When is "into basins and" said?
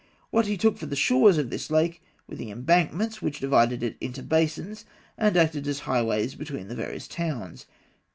4.01-5.37